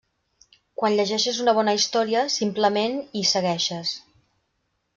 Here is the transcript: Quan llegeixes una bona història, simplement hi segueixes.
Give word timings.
Quan 0.79 0.95
llegeixes 0.99 1.41
una 1.43 1.53
bona 1.59 1.75
història, 1.79 2.23
simplement 2.37 2.97
hi 3.21 3.25
segueixes. 3.35 3.93